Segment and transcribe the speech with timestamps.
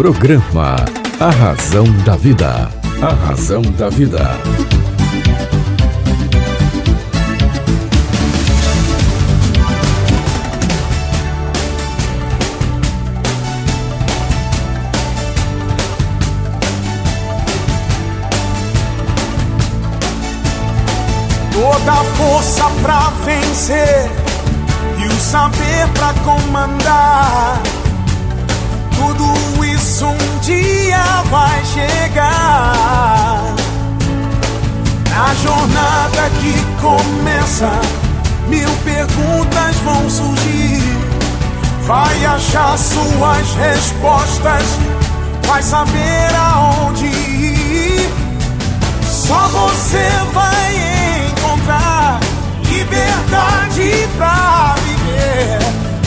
[0.00, 0.76] Programa
[1.20, 2.70] A Razão da Vida.
[3.02, 4.30] A Razão da Vida.
[21.52, 24.10] Toda força pra vencer
[24.98, 27.60] e o saber pra comandar.
[28.96, 29.39] Tudo
[30.02, 33.54] um dia vai chegar.
[35.10, 37.70] Na jornada que começa,
[38.48, 40.96] mil perguntas vão surgir.
[41.86, 44.64] Vai achar suas respostas,
[45.46, 48.10] vai saber aonde ir.
[49.02, 52.20] Só você vai encontrar
[52.64, 55.58] liberdade pra viver.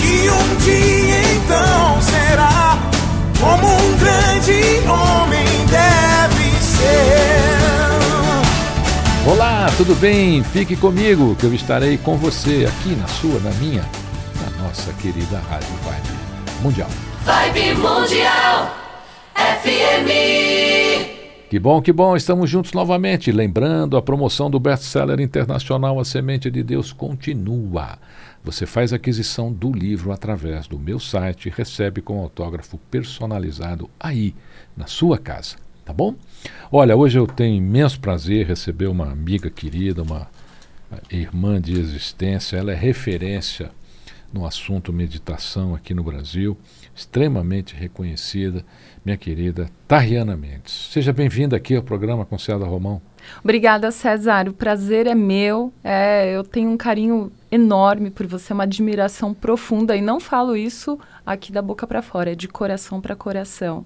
[0.04, 2.78] E um dia então será
[3.40, 3.83] como
[9.26, 10.43] Olá, tudo bem?
[10.43, 13.82] Fique comigo que eu estarei com você aqui na sua, na minha,
[14.35, 16.90] na nossa querida Rádio Vibe Mundial.
[17.24, 18.76] Vibe Mundial
[19.34, 20.10] FM.
[21.49, 23.32] Que bom, que bom, estamos juntos novamente.
[23.32, 27.98] Lembrando, a promoção do best-seller internacional A Semente de Deus continua.
[28.44, 34.35] Você faz aquisição do livro através do meu site e recebe com autógrafo personalizado aí,
[34.76, 36.15] na sua casa, tá bom?
[36.71, 40.27] Olha, hoje eu tenho imenso prazer receber uma amiga querida, uma
[41.09, 43.71] irmã de existência, ela é referência
[44.31, 46.57] no assunto meditação aqui no Brasil,
[46.95, 48.65] extremamente reconhecida,
[49.05, 50.89] minha querida Tariana Mendes.
[50.91, 52.99] Seja bem-vinda aqui ao programa Conselho Romão.
[53.43, 54.49] Obrigada, César.
[54.49, 55.71] O prazer é meu.
[55.84, 59.95] É, eu tenho um carinho enorme por você, uma admiração profunda.
[59.95, 63.85] E não falo isso aqui da boca para fora, é de coração para coração.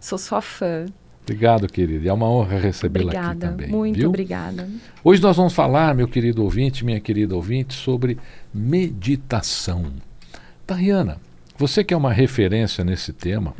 [0.00, 0.86] Sou sua fã.
[1.24, 2.06] Obrigado, querida.
[2.06, 3.68] É uma honra recebê-la aqui Obrigada, também.
[3.68, 4.08] muito viu?
[4.10, 4.68] obrigada.
[5.02, 8.18] Hoje nós vamos falar, meu querido ouvinte, minha querida ouvinte, sobre
[8.52, 9.86] meditação.
[10.66, 11.18] Tariana,
[11.56, 13.54] você que é uma referência nesse tema,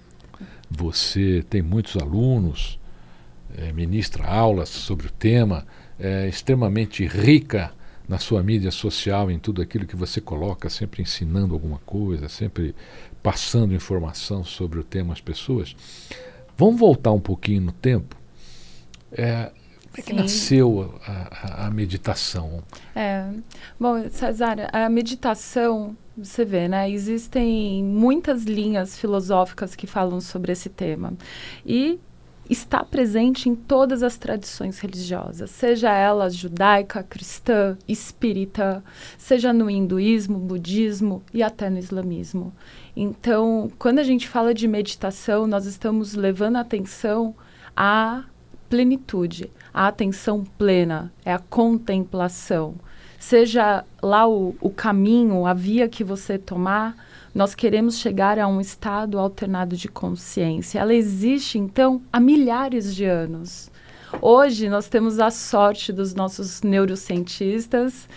[0.70, 2.78] você tem muitos alunos,
[3.54, 5.66] eh, ministra aulas sobre o tema,
[6.00, 7.70] é extremamente rica
[8.08, 12.74] na sua mídia social, em tudo aquilo que você coloca, sempre ensinando alguma coisa, sempre
[13.22, 15.76] passando informação sobre o tema às pessoas.
[16.56, 18.16] Vamos voltar um pouquinho no tempo.
[19.12, 19.50] É,
[19.84, 20.16] como é que Sim.
[20.16, 21.12] nasceu a,
[21.62, 22.62] a- a meditação?
[22.94, 23.28] É,
[23.78, 26.90] bom, César, a meditação, você vê, né?
[26.90, 31.12] Existem muitas linhas filosóficas que falam sobre esse tema.
[31.64, 31.98] E
[32.50, 38.84] está presente em todas as tradições religiosas, seja ela judaica, cristã, espírita,
[39.16, 42.52] seja no hinduísmo, budismo e até no islamismo.
[42.96, 47.34] Então, quando a gente fala de meditação, nós estamos levando a atenção
[47.76, 48.24] à
[48.68, 52.74] plenitude, a atenção plena, é a contemplação.
[53.18, 56.96] Seja lá o, o caminho, a via que você tomar,
[57.34, 60.78] nós queremos chegar a um estado alternado de consciência.
[60.78, 63.70] Ela existe, então, há milhares de anos.
[64.20, 68.08] Hoje, nós temos a sorte dos nossos neurocientistas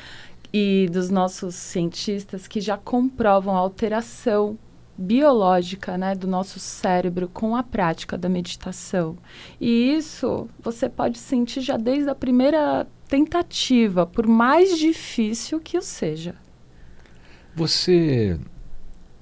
[0.53, 4.57] e dos nossos cientistas que já comprovam a alteração
[4.97, 9.17] biológica né, do nosso cérebro com a prática da meditação.
[9.61, 15.81] E isso você pode sentir já desde a primeira tentativa, por mais difícil que o
[15.81, 16.35] seja.
[17.55, 18.39] Você,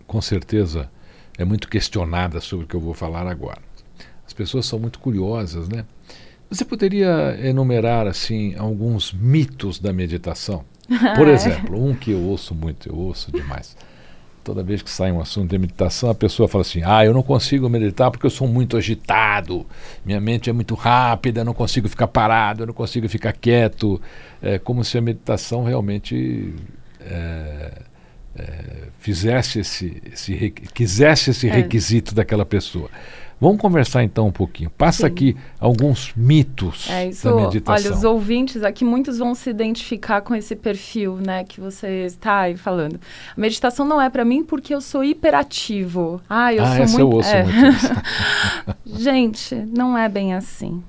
[0.08, 0.90] com certeza,
[1.38, 3.62] é muito questionada sobre o que eu vou falar agora.
[4.26, 5.86] As pessoas são muito curiosas, né?
[6.50, 10.64] Você poderia enumerar, assim, alguns mitos da meditação?
[11.16, 13.76] Por exemplo, um que eu ouço muito, eu ouço demais.
[14.46, 17.24] Toda vez que sai um assunto de meditação, a pessoa fala assim: Ah, eu não
[17.24, 19.66] consigo meditar porque eu sou muito agitado,
[20.06, 24.00] minha mente é muito rápida, eu não consigo ficar parado, eu não consigo ficar quieto.
[24.44, 26.54] É como se a meditação realmente
[27.02, 27.72] é,
[28.36, 28.64] é,
[29.00, 31.52] fizesse esse, esse quisesse esse É.
[31.52, 32.88] requisito daquela pessoa.
[33.40, 34.70] Vamos conversar então um pouquinho.
[34.70, 35.06] Passa Sim.
[35.08, 37.28] aqui alguns mitos É isso.
[37.30, 37.92] da meditação.
[37.92, 42.40] Olha, os ouvintes aqui, muitos vão se identificar com esse perfil, né, que você está
[42.42, 43.00] aí falando.
[43.36, 46.22] A meditação não é para mim porque eu sou hiperativo.
[46.30, 47.00] Ah, eu Ah, sou essa muito.
[47.02, 47.44] eu ouço é.
[47.44, 47.76] muito
[48.86, 50.82] Gente, não é bem assim.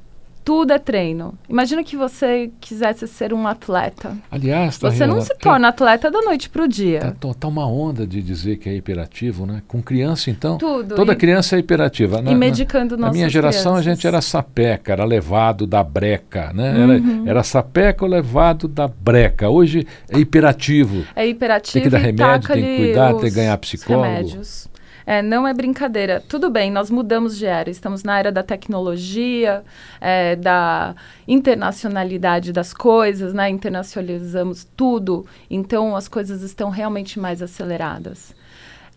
[0.47, 1.35] Tudo é treino.
[1.49, 4.17] Imagina que você quisesse ser um atleta.
[4.31, 7.01] Aliás, Você não se torna atleta da noite para o dia.
[7.01, 9.61] Tá, tá- tá uma onda de dizer que é hiperativo, né?
[9.67, 10.57] Com criança, então.
[10.57, 10.95] Tudo.
[10.95, 12.23] Toda E- criança é hiperativa.
[12.23, 13.85] Na, e na- medicando Na nossas minha geração a crianças.
[13.97, 16.73] gente era sapeca, era levado da breca, né?
[16.75, 17.23] Uhum.
[17.25, 19.51] Era, era sapeca ou levado da breca.
[19.51, 21.05] Hoje é hiperativo.
[21.17, 23.61] É hiperativo Tem que dar e remédio, tem que cuidar, tem que os- ganhar os
[23.61, 24.05] psicólogo.
[24.07, 24.69] remédios.
[25.07, 26.21] É, não é brincadeira.
[26.29, 27.71] Tudo bem, nós mudamos de era.
[27.71, 29.65] Estamos na era da tecnologia,
[30.01, 30.97] é, da
[31.29, 33.49] internacionalidade das coisas, né?
[33.49, 35.25] Internacionalizamos tudo.
[35.49, 38.35] Então, as coisas estão realmente mais aceleradas.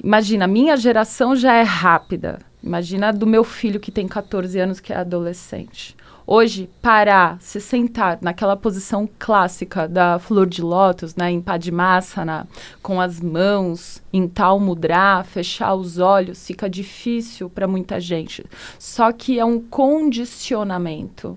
[0.03, 2.39] Imagina, minha geração já é rápida.
[2.63, 5.95] Imagina a do meu filho que tem 14 anos, que é adolescente.
[6.31, 12.47] Hoje, parar, se sentar naquela posição clássica da flor de lótus, né, em Padmasana,
[12.83, 18.45] com as mãos em tal mudra, fechar os olhos, fica difícil para muita gente.
[18.77, 21.35] Só que é um condicionamento.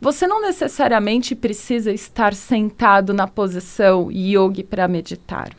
[0.00, 5.50] Você não necessariamente precisa estar sentado na posição yogi para meditar.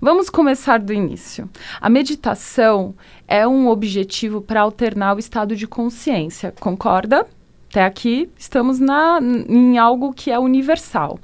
[0.00, 1.50] Vamos começar do início.
[1.80, 2.94] A meditação
[3.26, 7.26] é um objetivo para alternar o estado de consciência, concorda?
[7.74, 11.18] Até aqui estamos na, em algo que é universal.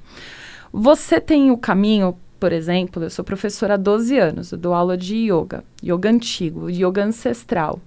[0.73, 4.97] Você tem o caminho, por exemplo, eu sou professora há 12 anos, eu dou aula
[4.97, 7.79] de yoga, yoga antigo, yoga ancestral.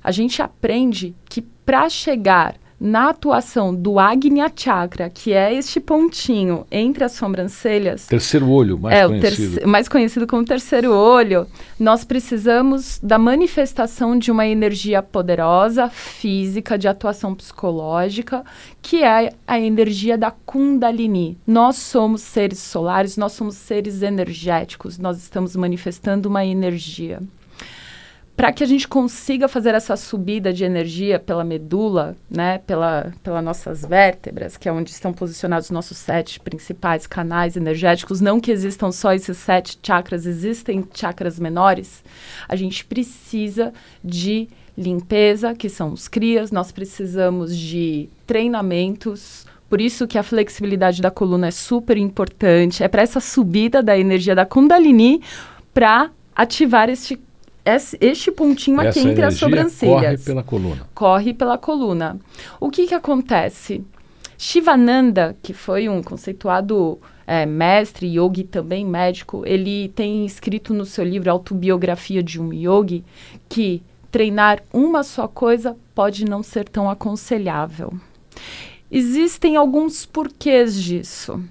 [0.00, 6.66] A gente aprende que para chegar na atuação do Agnya Chakra, que é este pontinho
[6.70, 8.06] entre as sobrancelhas.
[8.06, 9.68] Terceiro olho, mais é, conhecido.
[9.68, 11.46] Mais conhecido como terceiro olho.
[11.78, 18.44] Nós precisamos da manifestação de uma energia poderosa, física, de atuação psicológica,
[18.80, 21.36] que é a energia da Kundalini.
[21.46, 27.20] Nós somos seres solares, nós somos seres energéticos, nós estamos manifestando uma energia
[28.38, 33.42] para que a gente consiga fazer essa subida de energia pela medula, né, pela, pelas
[33.42, 38.52] nossas vértebras, que é onde estão posicionados os nossos sete principais canais energéticos, não que
[38.52, 42.04] existam só esses sete chakras, existem chakras menores,
[42.48, 43.72] a gente precisa
[44.04, 51.02] de limpeza, que são os crias, nós precisamos de treinamentos, por isso que a flexibilidade
[51.02, 55.22] da coluna é super importante, é para essa subida da energia da Kundalini
[55.74, 57.18] para ativar este
[58.00, 60.00] este pontinho Essa aqui entre as sobrancelhas.
[60.00, 60.88] Corre pela coluna.
[60.94, 62.20] Corre pela coluna.
[62.60, 63.84] O que, que acontece?
[64.36, 71.04] Shivananda, que foi um conceituado é, mestre, yogi também médico, ele tem escrito no seu
[71.04, 73.04] livro Autobiografia de um Yogi
[73.48, 77.92] que treinar uma só coisa pode não ser tão aconselhável.
[78.90, 81.42] Existem alguns porquês disso.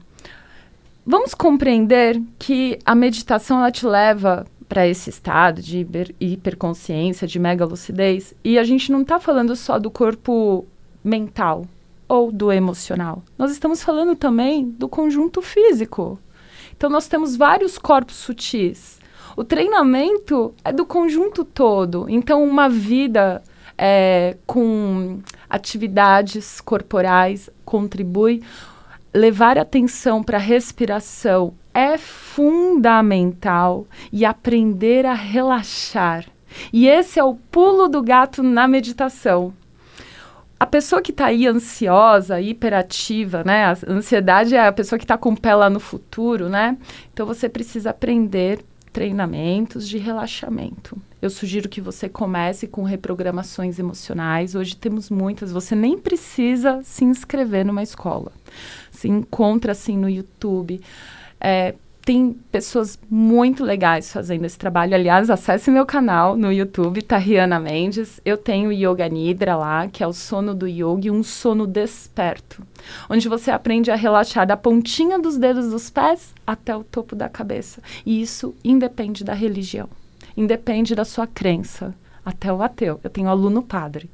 [1.06, 7.40] Vamos compreender que a meditação ela te leva para esse estado de hiper, hiperconsciência, de
[7.40, 8.34] mega lucidez.
[8.44, 10.66] E a gente não está falando só do corpo
[11.04, 11.66] mental
[12.08, 13.24] ou do emocional.
[13.38, 16.20] Nós estamos falando também do conjunto físico.
[16.76, 19.00] Então, nós temos vários corpos sutis.
[19.36, 22.06] O treinamento é do conjunto todo.
[22.10, 23.42] Então, uma vida
[23.78, 28.42] é, com atividades corporais contribui.
[29.14, 36.26] Levar atenção para a respiração é fundamental e aprender a relaxar.
[36.74, 39.54] E esse é o pulo do gato na meditação.
[40.60, 43.66] A pessoa que está aí ansiosa, hiperativa, né?
[43.66, 46.76] A ansiedade é a pessoa que está com o pé lá no futuro, né?
[47.14, 51.00] Então você precisa aprender treinamentos de relaxamento.
[51.22, 54.56] Eu sugiro que você comece com reprogramações emocionais.
[54.56, 58.32] Hoje temos muitas, você nem precisa se inscrever numa escola.
[58.90, 60.82] Se encontra assim no YouTube.
[61.40, 61.76] É,
[62.08, 64.96] tem pessoas muito legais fazendo esse trabalho.
[64.96, 68.22] Aliás, acesse meu canal no YouTube, Tariana Mendes.
[68.24, 72.64] Eu tenho Yoga Nidra lá, que é o sono do yogi, um sono desperto,
[73.10, 77.28] onde você aprende a relaxar da pontinha dos dedos dos pés até o topo da
[77.28, 77.82] cabeça.
[78.06, 79.90] E isso independe da religião,
[80.38, 83.02] independe da sua crença, até o ateu.
[83.04, 84.10] Eu tenho aluno padre.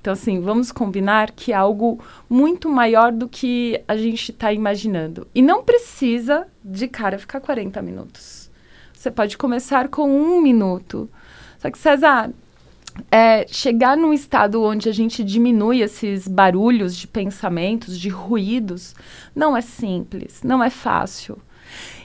[0.00, 5.26] Então, assim, vamos combinar que é algo muito maior do que a gente está imaginando.
[5.34, 8.50] E não precisa, de cara, ficar 40 minutos.
[8.92, 11.08] Você pode começar com um minuto.
[11.58, 12.30] Só que, César,
[13.10, 18.94] é, chegar num estado onde a gente diminui esses barulhos de pensamentos, de ruídos,
[19.34, 21.38] não é simples, não é fácil.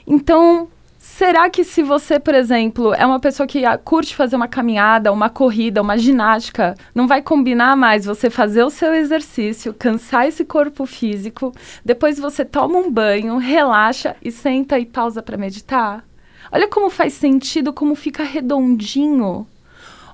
[0.06, 0.68] Então,
[1.16, 5.12] Será que se você, por exemplo, é uma pessoa que ah, curte fazer uma caminhada,
[5.12, 10.44] uma corrida, uma ginástica, não vai combinar mais você fazer o seu exercício, cansar esse
[10.44, 11.54] corpo físico,
[11.84, 16.04] depois você toma um banho, relaxa e senta e pausa para meditar?
[16.50, 19.46] Olha como faz sentido, como fica redondinho.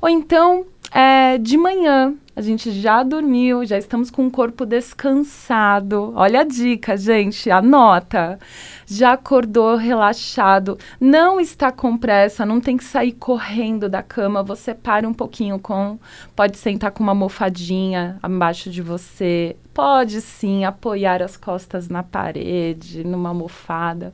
[0.03, 6.13] Ou então, é, de manhã, a gente já dormiu, já estamos com o corpo descansado.
[6.17, 8.39] Olha a dica, gente, anota.
[8.87, 14.43] Já acordou relaxado, não está com pressa, não tem que sair correndo da cama.
[14.43, 15.99] Você para um pouquinho com.
[16.35, 19.57] Pode sentar com uma almofadinha abaixo de você.
[19.73, 24.13] Pode sim apoiar as costas na parede, numa almofada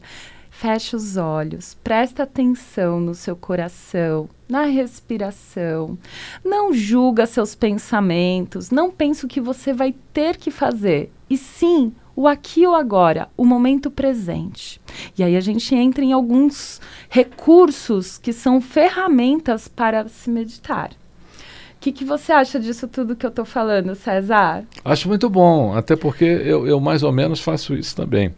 [0.58, 5.98] Feche os olhos, presta atenção no seu coração, na respiração.
[6.42, 11.92] Não julga seus pensamentos, não pense o que você vai ter que fazer, e sim
[12.16, 14.80] o aqui ou agora, o momento presente.
[15.18, 20.90] E aí a gente entra em alguns recursos que são ferramentas para se meditar.
[20.90, 24.64] O que, que você acha disso tudo que eu estou falando, César?
[24.82, 28.32] Acho muito bom, até porque eu, eu mais ou menos faço isso também.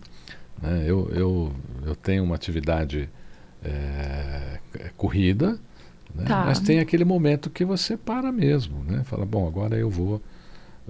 [0.60, 0.84] Né?
[0.84, 1.52] Eu, eu,
[2.08, 3.06] tenho uma atividade
[3.62, 4.58] é,
[4.96, 5.58] corrida,
[6.14, 6.24] né?
[6.26, 6.46] tá.
[6.46, 9.02] mas tem aquele momento que você para mesmo, né?
[9.04, 10.22] Fala, bom, agora eu vou,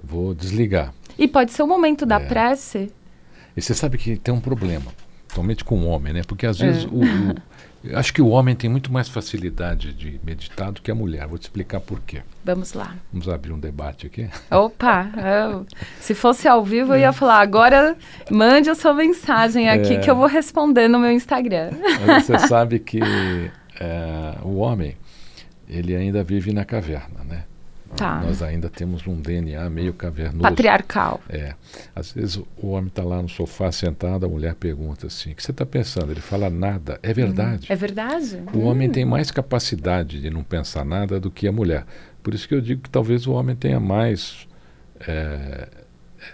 [0.01, 0.93] vou desligar.
[1.17, 2.25] E pode ser o momento da é.
[2.25, 2.89] prece.
[3.57, 4.93] E você sabe que tem um problema,
[5.35, 6.21] somente com o homem, né?
[6.25, 6.67] Porque às é.
[6.67, 7.01] vezes o,
[7.83, 11.27] o Acho que o homem tem muito mais facilidade de meditar do que a mulher.
[11.27, 12.21] Vou te explicar por quê.
[12.43, 12.95] Vamos lá.
[13.11, 14.29] Vamos abrir um debate aqui.
[14.51, 15.09] Opa!
[15.17, 15.65] Eu,
[15.99, 17.95] se fosse ao vivo, eu ia falar, agora
[18.29, 21.71] mande a sua mensagem aqui é, que eu vou responder no meu Instagram.
[22.21, 22.99] você sabe que
[23.79, 24.97] é, o homem,
[25.67, 27.43] ele ainda vive na caverna, né?
[27.95, 28.21] Tá.
[28.21, 30.43] Nós ainda temos um DNA meio cavernoso.
[30.43, 31.19] Patriarcal.
[31.27, 31.53] É.
[31.95, 35.43] Às vezes o homem está lá no sofá sentado, a mulher pergunta assim: o que
[35.43, 36.11] você está pensando?
[36.11, 36.99] Ele fala nada.
[37.01, 37.67] É verdade.
[37.69, 38.43] Hum, é verdade.
[38.53, 38.65] O hum.
[38.65, 41.85] homem tem mais capacidade de não pensar nada do que a mulher.
[42.21, 44.47] Por isso que eu digo que talvez o homem tenha mais
[45.07, 45.67] é,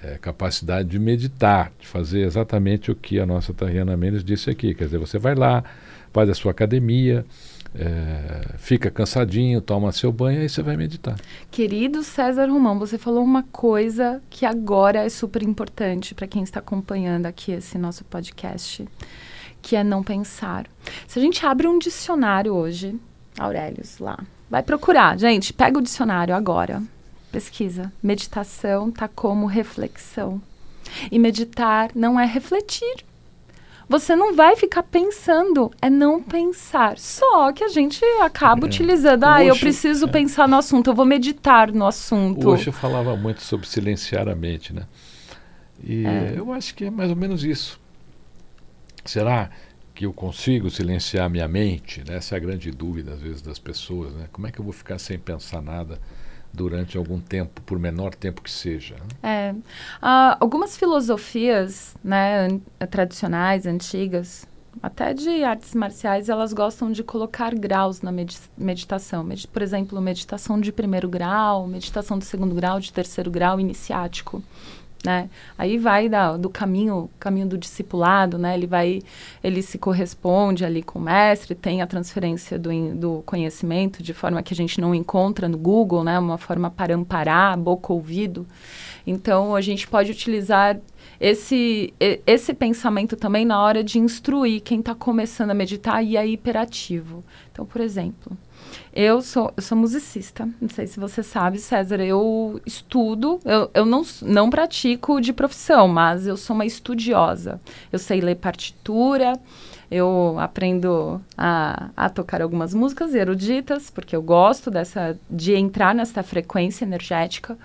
[0.03, 4.73] é, capacidade de meditar, de fazer exatamente o que a nossa Tariana Mendes disse aqui.
[4.73, 5.63] Quer dizer, você vai lá,
[6.11, 7.25] faz a sua academia
[7.77, 11.15] é, fica cansadinho, toma seu banho e você vai meditar.
[11.51, 16.59] Querido César Romão, você falou uma coisa que agora é super importante para quem está
[16.59, 18.87] acompanhando aqui esse nosso podcast,
[19.61, 20.67] que é não pensar.
[21.07, 22.99] Se a gente abre um dicionário hoje,
[23.37, 24.17] Aurelius, lá,
[24.49, 26.81] vai procurar, gente, pega o dicionário agora,
[27.31, 27.91] pesquisa.
[28.01, 30.41] Meditação tá como reflexão.
[31.11, 33.03] E meditar não é refletir
[33.87, 36.97] você não vai ficar pensando, é não pensar.
[36.97, 38.69] Só que a gente acaba é.
[38.69, 40.11] utilizando, ah, Osho, eu preciso é.
[40.11, 42.47] pensar no assunto, eu vou meditar no assunto.
[42.47, 44.83] O Osho falava muito sobre silenciar a mente, né?
[45.83, 46.33] E é.
[46.37, 47.79] eu acho que é mais ou menos isso.
[49.03, 49.49] Será
[49.93, 52.03] que eu consigo silenciar minha mente?
[52.07, 52.17] Né?
[52.17, 54.27] Essa é a grande dúvida, às vezes, das pessoas, né?
[54.31, 55.99] Como é que eu vou ficar sem pensar nada?
[56.55, 58.95] Durante algum tempo, por menor tempo que seja.
[59.21, 59.51] É.
[59.51, 62.47] Uh, algumas filosofias né,
[62.89, 64.47] tradicionais, antigas,
[64.81, 68.11] até de artes marciais, elas gostam de colocar graus na
[68.57, 69.23] meditação.
[69.23, 74.43] Medi por exemplo, meditação de primeiro grau, meditação de segundo grau, de terceiro grau, iniciático
[75.05, 75.29] né?
[75.57, 78.55] Aí vai da, do caminho, caminho do discipulado, né?
[78.55, 79.01] Ele vai,
[79.43, 84.41] ele se corresponde ali com o mestre, tem a transferência do, do conhecimento de forma
[84.43, 86.17] que a gente não encontra no Google, né?
[86.17, 88.47] Uma forma para amparar, boca ouvido.
[89.05, 90.77] Então a gente pode utilizar
[91.19, 91.93] esse,
[92.25, 97.23] esse pensamento também na hora de instruir quem está começando a meditar e é hiperativo.
[97.51, 98.37] Então, por exemplo,
[98.93, 101.99] eu sou, eu sou musicista, não sei se você sabe, César.
[101.99, 107.59] Eu estudo, eu, eu não, não pratico de profissão, mas eu sou uma estudiosa.
[107.91, 109.37] Eu sei ler partitura,
[109.91, 116.23] eu aprendo a, a tocar algumas músicas eruditas, porque eu gosto dessa de entrar nessa
[116.23, 117.57] frequência energética.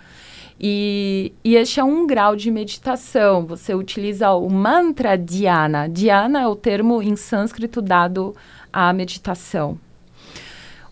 [0.60, 3.46] E, e este é um grau de meditação.
[3.46, 5.88] Você utiliza o mantra dhyana.
[5.88, 8.34] Dhyana é o termo em sânscrito dado
[8.72, 9.78] à meditação.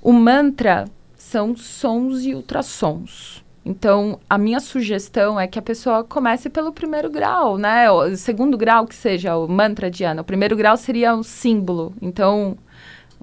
[0.01, 0.87] O mantra
[1.17, 3.45] são sons e ultrassons.
[3.65, 7.91] Então, a minha sugestão é que a pessoa comece pelo primeiro grau, né?
[7.91, 10.23] O segundo grau que seja o mantra Dhyana.
[10.23, 11.93] O primeiro grau seria um símbolo.
[12.01, 12.57] Então,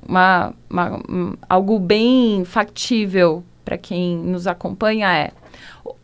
[0.08, 5.32] uma, uma, um, algo bem factível para quem nos acompanha é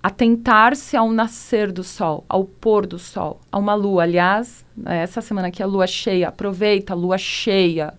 [0.01, 4.03] atentar-se ao nascer do sol, ao pôr do sol, a uma lua.
[4.03, 6.29] Aliás, essa semana aqui é a lua cheia.
[6.29, 7.93] Aproveita a lua cheia.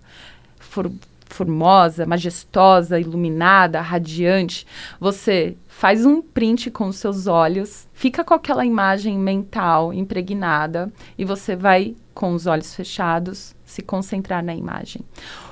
[0.58, 0.90] For,
[1.34, 4.66] formosa, majestosa, iluminada, radiante,
[5.00, 11.24] você faz um print com os seus olhos, fica com aquela imagem mental impregnada e
[11.24, 15.02] você vai com os olhos fechados se concentrar na imagem.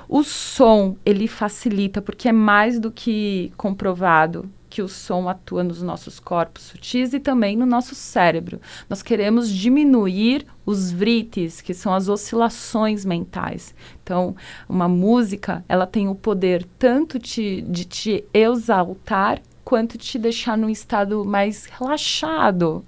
[0.09, 5.83] O som, ele facilita porque é mais do que comprovado que o som atua nos
[5.83, 8.61] nossos corpos sutis e também no nosso cérebro.
[8.89, 13.75] Nós queremos diminuir os vrites, que são as oscilações mentais.
[14.03, 14.37] Então,
[14.69, 20.71] uma música, ela tem o poder tanto te, de te exaltar quanto te deixar num
[20.71, 22.85] estado mais relaxado.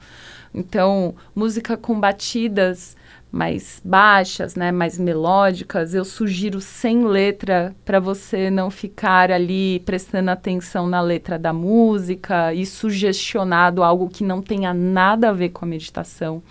[0.55, 2.97] Então, música com batidas
[3.33, 10.31] mais baixas, né, mais melódicas, eu sugiro sem letra para você não ficar ali prestando
[10.31, 15.65] atenção na letra da música e sugestionado algo que não tenha nada a ver com
[15.65, 16.43] a meditação.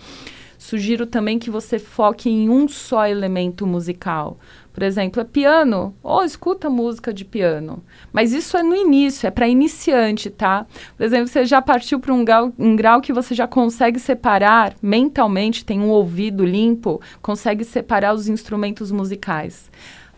[0.58, 4.38] Sugiro também que você foque em um só elemento musical.
[4.72, 7.82] Por exemplo, é piano, ou oh, escuta música de piano.
[8.12, 10.66] Mas isso é no início, é para iniciante, tá?
[10.96, 12.24] Por exemplo, você já partiu para um
[12.58, 18.28] um grau que você já consegue separar mentalmente, tem um ouvido limpo, consegue separar os
[18.28, 19.70] instrumentos musicais.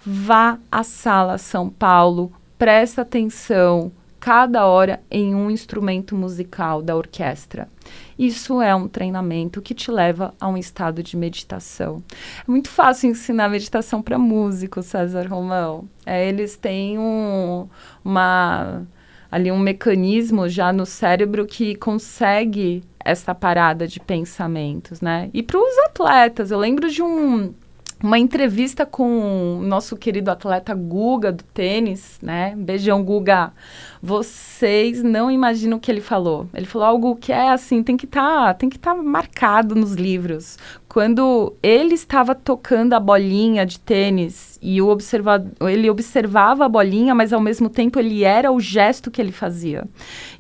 [0.07, 3.91] Vá à sala São Paulo, presta atenção,
[4.25, 7.69] cada hora em um instrumento musical da orquestra.
[8.19, 12.03] Isso é um treinamento que te leva a um estado de meditação.
[12.41, 15.87] É muito fácil ensinar meditação para músicos, César Romão.
[16.07, 17.69] É, eles têm um,
[18.03, 18.87] uma
[19.31, 25.29] ali um mecanismo já no cérebro que consegue essa parada de pensamentos, né?
[25.35, 27.53] E para os atletas, eu lembro de um
[28.05, 32.55] uma entrevista com o nosso querido atleta Guga do tênis, né?
[32.55, 33.51] Beijão, Guga.
[34.03, 36.47] Vocês não imaginam o que ele falou.
[36.53, 39.75] Ele falou algo que é assim, tem que estar, tá, tem que estar tá marcado
[39.75, 40.59] nos livros.
[40.95, 47.13] Quando ele estava tocando a bolinha de tênis e o observador, ele observava a bolinha,
[47.13, 49.89] mas ao mesmo tempo ele era o gesto que ele fazia.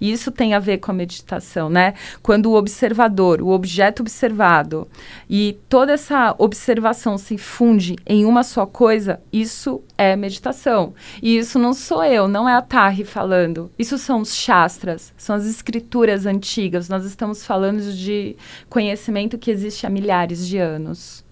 [0.00, 1.94] E isso tem a ver com a meditação, né?
[2.22, 4.86] Quando o observador, o objeto observado
[5.28, 10.94] e toda essa observação se funde em uma só coisa, isso é meditação.
[11.22, 13.70] E isso não sou eu, não é a Tarri falando.
[13.78, 16.88] Isso são os shastras, são as escrituras antigas.
[16.88, 18.36] Nós estamos falando de
[18.68, 21.24] conhecimento que existe há milhares de anos.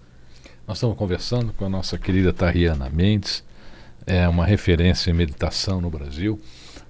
[0.66, 3.45] Nós estamos conversando com a nossa querida Tariana Mendes,
[4.07, 6.40] é uma referência em meditação no Brasil.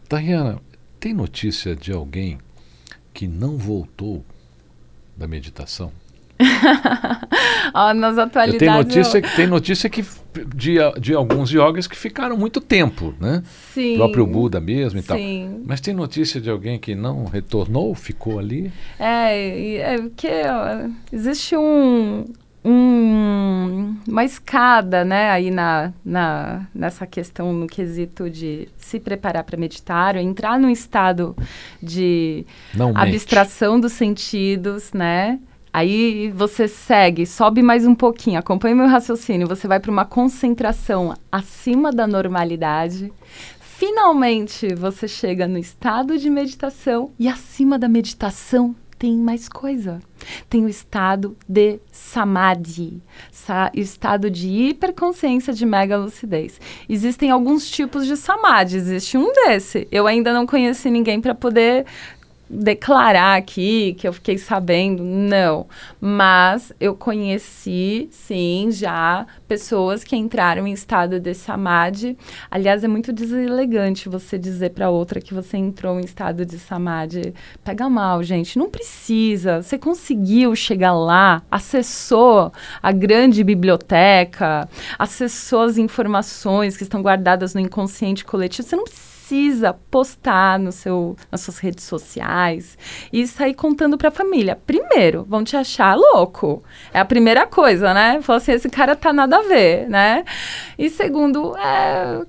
[0.09, 0.61] Tariana,
[1.01, 2.39] tem notícia de alguém
[3.13, 4.25] que não voltou
[5.17, 5.93] da meditação?
[7.75, 8.59] Ó, nas atualidades.
[8.59, 9.37] Tem notícia, eu...
[9.37, 10.05] tem notícia que
[10.55, 13.43] de, de alguns yogas que ficaram muito tempo, né?
[13.75, 13.95] Sim.
[13.95, 15.09] O próprio Buda mesmo e sim.
[15.09, 15.19] tal.
[15.65, 18.73] Mas tem notícia de alguém que não retornou, ficou ali?
[18.99, 20.29] É, é porque
[21.13, 22.25] existe um,
[22.65, 29.59] um, uma escada, né, aí na, na, nessa questão, no quesito de se preparar para
[29.59, 31.37] meditar, entrar num estado
[31.83, 33.83] de Não abstração mente.
[33.83, 35.39] dos sentidos, né?
[35.73, 41.15] Aí você segue, sobe mais um pouquinho, acompanha meu raciocínio, você vai para uma concentração
[41.31, 43.11] acima da normalidade.
[43.59, 49.99] Finalmente você chega no estado de meditação e acima da meditação tem mais coisa.
[50.49, 56.61] Tem o estado de samadhi, sa estado de hiperconsciência de mega lucidez.
[56.89, 59.89] Existem alguns tipos de samadhi, existe um desse.
[59.91, 61.85] Eu ainda não conheci ninguém para poder
[62.53, 65.67] declarar aqui que eu fiquei sabendo, não.
[65.99, 72.17] Mas eu conheci, sim, já pessoas que entraram em estado de samadhi.
[72.51, 77.33] Aliás, é muito deselegante você dizer para outra que você entrou em estado de samadhi.
[77.65, 78.59] Pega mal, gente.
[78.59, 79.63] Não precisa.
[79.63, 87.61] Você conseguiu chegar lá, acessou a grande biblioteca, acessou as informações que estão guardadas no
[87.61, 88.69] inconsciente coletivo.
[88.69, 92.77] Você não precisa precisa postar no seu, nas suas redes sociais
[93.11, 94.59] e sair contando para a família.
[94.67, 96.63] Primeiro, vão te achar louco.
[96.93, 98.21] É a primeira coisa, né?
[98.21, 100.25] Falar assim, esse cara tá nada a ver, né?
[100.79, 102.21] E segundo, é,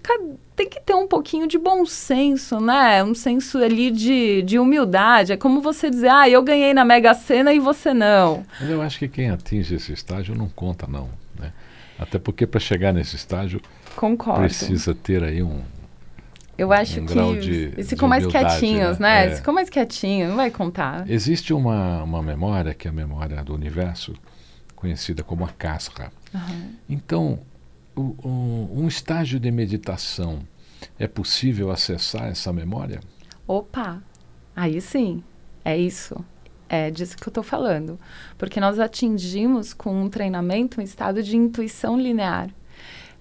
[0.56, 3.04] tem que ter um pouquinho de bom senso, né?
[3.04, 5.34] Um senso ali de, de humildade.
[5.34, 8.46] É como você dizer, ah, eu ganhei na Mega Sena e você não.
[8.62, 11.10] Mas eu acho que quem atinge esse estágio não conta, não.
[11.38, 11.52] Né?
[12.00, 13.60] Até porque para chegar nesse estágio
[13.94, 14.40] Concordo.
[14.40, 15.62] precisa ter aí um,
[16.58, 19.28] eu acho um que de, eles ficam mais quietinhos, né?
[19.28, 19.34] né?
[19.34, 19.36] É.
[19.36, 21.10] Ficam mais quietinhos, não vai contar.
[21.10, 24.14] Existe uma, uma memória, que é a memória do universo,
[24.76, 26.12] conhecida como a casca.
[26.34, 26.76] Uhum.
[26.90, 27.40] Então,
[27.96, 30.42] o, o, um estágio de meditação,
[31.00, 33.00] é possível acessar essa memória?
[33.48, 34.02] Opa,
[34.56, 35.24] aí sim,
[35.64, 36.24] é isso.
[36.70, 38.00] É disso que eu estou falando.
[38.38, 42.50] Porque nós atingimos com um treinamento um estado de intuição linear.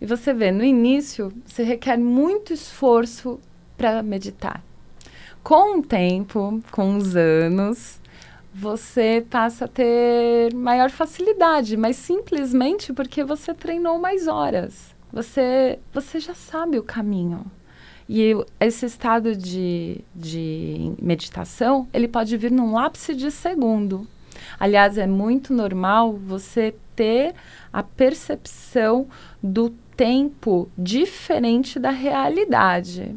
[0.03, 3.39] E você vê, no início, você requer muito esforço
[3.77, 4.61] para meditar.
[5.45, 8.01] Com o tempo, com os anos,
[8.53, 14.93] você passa a ter maior facilidade, mas simplesmente porque você treinou mais horas.
[15.13, 17.47] Você, você já sabe o caminho.
[18.09, 24.05] E esse estado de, de meditação, ele pode vir num lápis de segundo.
[24.59, 27.35] Aliás, é muito normal você ter
[27.73, 29.09] a percepção
[29.43, 33.17] do tempo diferente da realidade.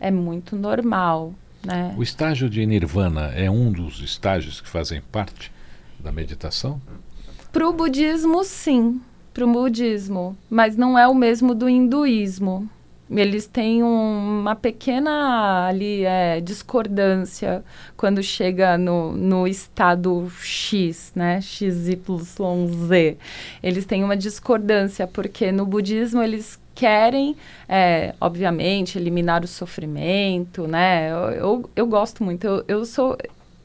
[0.00, 1.34] É muito normal.
[1.62, 1.94] Né?
[1.98, 5.52] O estágio de nirvana é um dos estágios que fazem parte
[6.00, 6.80] da meditação?
[7.52, 8.98] Para o budismo, sim.
[9.34, 10.34] Para o budismo.
[10.48, 12.66] Mas não é o mesmo do hinduísmo.
[13.10, 17.64] Eles têm um, uma pequena ali é, discordância
[17.96, 21.40] quando chega no, no estado X, né?
[21.40, 21.96] XYZ.
[23.62, 27.34] Eles têm uma discordância, porque no budismo eles querem,
[27.68, 31.10] é, obviamente, eliminar o sofrimento, né?
[31.10, 32.46] Eu, eu, eu gosto muito.
[32.46, 33.16] Eu, eu sou.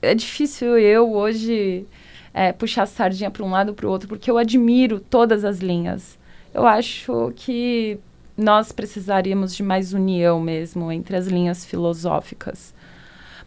[0.02, 1.86] É difícil eu hoje
[2.34, 5.60] é, puxar a sardinha para um lado para o outro, porque eu admiro todas as
[5.60, 6.18] linhas.
[6.54, 8.00] Eu acho que
[8.38, 12.74] nós precisaríamos de mais união mesmo entre as linhas filosóficas.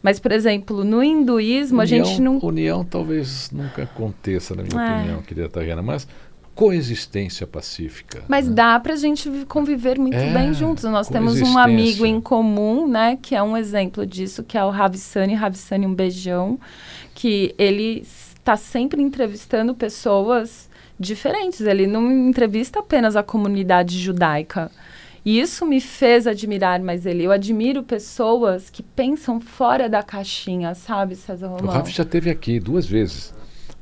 [0.03, 2.38] Mas, por exemplo, no hinduísmo, união, a gente não.
[2.38, 4.96] União talvez nunca aconteça, na minha É.
[4.99, 6.07] opinião, querida Tariana, mas
[6.55, 8.22] coexistência pacífica.
[8.29, 8.55] Mas né?
[8.55, 10.85] dá pra gente vi- conviver muito É, bem juntos.
[10.85, 14.70] Nós temos um amigo em comum, né, que é um exemplo disso, que é o
[14.70, 15.35] Ravissani.
[15.35, 16.59] Ravissani, um beijão,
[17.14, 20.68] que ele está sempre entrevistando pessoas
[20.99, 21.61] diferentes.
[21.61, 24.71] Ele não entrevista apenas a comunidade judaica.
[25.25, 27.25] E isso me fez admirar mais ele.
[27.25, 31.75] Eu admiro pessoas que pensam fora da caixinha, sabe, César O Romão?
[31.75, 33.35] Rafa já esteve aqui duas vezes.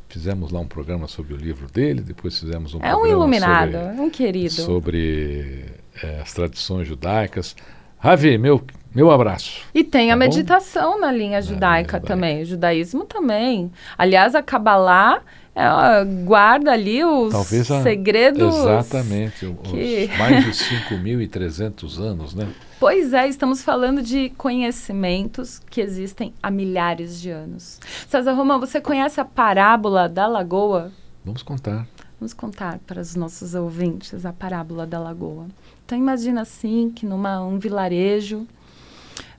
[0.09, 3.72] Fizemos lá um programa sobre o livro dele, depois fizemos um É um programa iluminado,
[3.72, 4.53] sobre, é um querido.
[4.53, 5.64] sobre
[6.03, 7.55] eh, as tradições judaicas.
[7.98, 8.62] Ravi, meu,
[8.94, 9.62] meu abraço.
[9.74, 10.24] E tem a Tá bom?
[10.31, 12.00] meditação na linha judaica judaica.
[12.00, 13.72] também, o judaísmo também.
[13.98, 15.20] Aliás, a Kabbalah
[15.54, 18.54] ela guarda ali os Talvez a, segredos.
[18.56, 22.48] Exatamente, que- os mais de 5.300 anos, né?
[22.80, 27.78] Pois é, estamos falando de conhecimentos que existem há milhares de anos.
[28.08, 30.90] César Romão, você conhece a parábola da lagoa?
[31.24, 31.86] Vamos contar.
[32.20, 35.46] Vamos contar para os nossos ouvintes a parábola da lagoa.
[35.86, 38.46] Então imagina assim que numa um vilarejo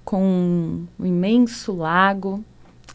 [0.03, 2.43] com um imenso lago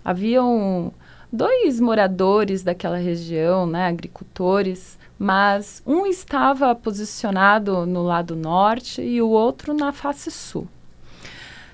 [0.05, 0.93] haviam
[1.33, 9.29] dois moradores daquela região, né, agricultores, mas um estava posicionado no lado norte e o
[9.29, 10.67] outro na face sul.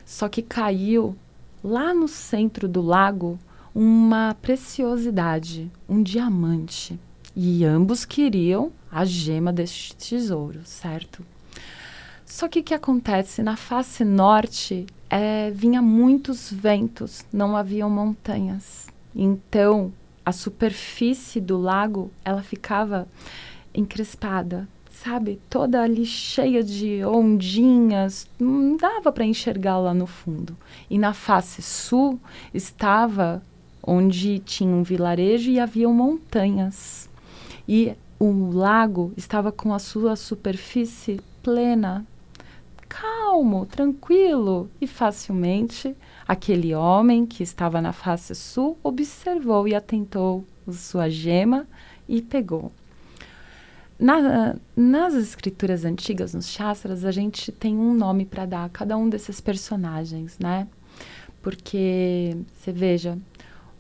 [0.05, 1.17] Só que caiu
[1.63, 3.39] lá no centro do lago
[3.75, 6.99] uma preciosidade, um diamante.
[7.35, 11.25] E ambos queriam a gema deste tesouro, certo?
[12.25, 13.43] Só que o que acontece?
[13.43, 18.87] Na face norte é, vinha muitos ventos, não haviam montanhas.
[19.17, 19.93] Então
[20.25, 23.09] a superfície do lago ela ficava
[23.75, 25.41] encrespada, sabe?
[25.49, 30.57] Toda ali cheia de ondinhas, não dava para enxergar lá no fundo.
[30.91, 32.21] E na face sul
[32.53, 33.43] estava
[33.83, 37.09] onde tinha um vilarejo e haviam montanhas.
[37.69, 42.05] E o lago estava com a sua superfície plena,
[43.01, 45.95] calmo, tranquilo e facilmente
[46.27, 51.67] aquele homem que estava na face sul observou e atentou sua gema
[52.09, 52.73] e pegou.
[53.99, 58.97] Na- nas escrituras antigas, nos Shastras, a gente tem um nome para dar a cada
[58.97, 60.67] um desses personagens, né?
[61.43, 63.19] Porque, você veja,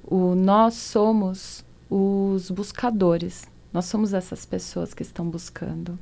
[0.04, 3.44] o, nós somos os buscadores.
[3.72, 5.98] Nós somos essas pessoas que estão buscando.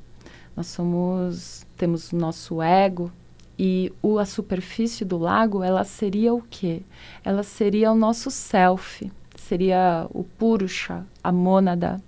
[0.57, 3.11] Nós somos, temos nosso ego
[3.59, 6.83] e o, a superfície do lago, ela seria o quê?
[7.25, 12.01] Ela seria o nosso self, seria o purusha, a mônada.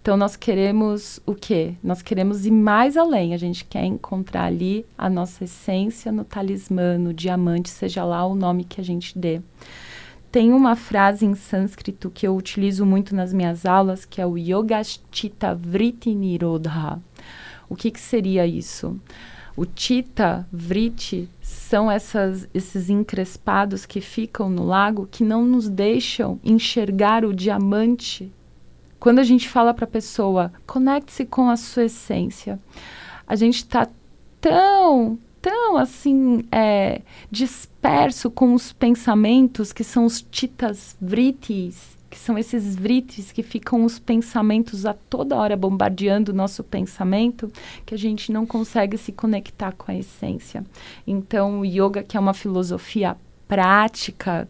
[0.00, 1.74] Então nós queremos o quê?
[1.82, 3.32] Nós queremos ir mais além.
[3.32, 8.34] A gente quer encontrar ali a nossa essência no talismã, no diamante, seja lá o
[8.34, 9.40] nome que a gente dê.
[10.30, 14.36] Tem uma frase em sânscrito que eu utilizo muito nas minhas aulas, que é o
[14.36, 17.00] Yogashchita Vritti Nirodha.
[17.68, 18.98] O que, que seria isso?
[19.56, 26.40] O Tita, Vritti, são essas, esses encrespados que ficam no lago que não nos deixam
[26.42, 28.32] enxergar o diamante.
[28.98, 32.58] Quando a gente fala para a pessoa, conecte-se com a sua essência,
[33.26, 33.88] a gente está
[34.40, 42.38] tão, tão assim, é, disperso com os pensamentos que são os titas vritis, que são
[42.38, 47.50] esses vritis que ficam os pensamentos a toda hora bombardeando o nosso pensamento,
[47.84, 50.64] que a gente não consegue se conectar com a essência.
[51.04, 53.16] Então, o yoga, que é uma filosofia
[53.48, 54.46] prática,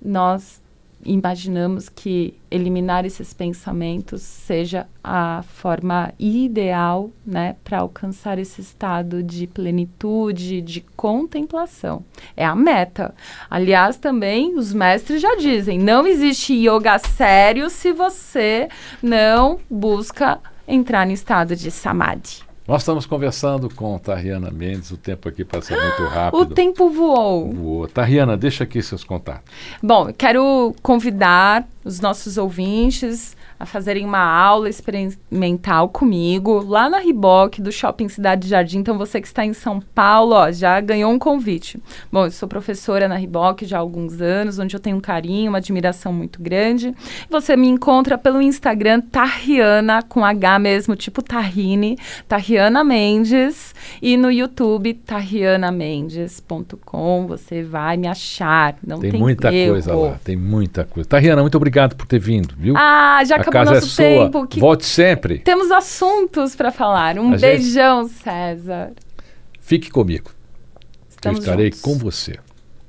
[0.00, 0.62] nós
[1.06, 9.46] imaginamos que eliminar esses pensamentos seja a forma ideal, né, para alcançar esse estado de
[9.46, 12.04] plenitude, de contemplação.
[12.36, 13.14] É a meta.
[13.48, 18.68] Aliás, também os mestres já dizem, não existe yoga sério se você
[19.02, 22.45] não busca entrar em estado de samadhi.
[22.66, 26.40] Nós estamos conversando com Tariana Mendes, o tempo aqui passa muito rápido.
[26.40, 27.52] O tempo voou.
[27.52, 27.86] Voou.
[27.86, 29.52] Tariana, deixa aqui seus contatos.
[29.80, 37.60] Bom, quero convidar os nossos ouvintes a fazerem uma aula experimental comigo lá na Riboc
[37.60, 38.78] do Shopping Cidade Jardim.
[38.78, 41.82] Então, você que está em São Paulo, ó, já ganhou um convite.
[42.12, 45.50] Bom, eu sou professora na Riboc já há alguns anos, onde eu tenho um carinho,
[45.50, 46.94] uma admiração muito grande.
[47.30, 54.30] Você me encontra pelo Instagram Tarriana, com H mesmo, tipo Tarrine, Tarriana Mendes, e no
[54.30, 57.26] YouTube tarrianamendes.com.
[57.26, 58.76] Você vai me achar.
[58.86, 59.72] Não tem, tem muita erro.
[59.72, 61.08] coisa lá, tem muita coisa.
[61.08, 62.74] Tarriana, muito obrigado por ter vindo, viu?
[62.76, 64.38] Ah, já acabou casa nosso é tempo.
[64.38, 64.46] Sua.
[64.48, 65.38] Que Volte sempre.
[65.40, 67.18] Temos assuntos para falar.
[67.18, 68.92] Um A gente- beijão, César.
[69.60, 70.30] Fique comigo.
[71.10, 71.80] Estamos eu estarei juntos.
[71.80, 72.36] com você.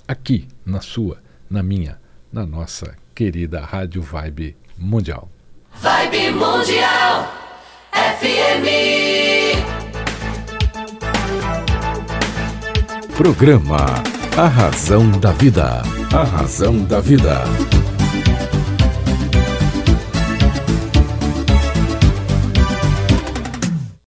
[0.07, 1.17] Aqui, na sua,
[1.49, 1.97] na minha,
[2.31, 5.29] na nossa querida Rádio Vibe Mundial.
[5.73, 7.33] Vibe Mundial.
[7.91, 8.67] FM.
[13.15, 13.77] Programa
[14.37, 15.81] A Razão da Vida.
[16.13, 17.43] A Razão da Vida.